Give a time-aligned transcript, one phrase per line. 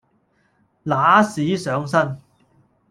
[0.83, 2.17] 揦屎上身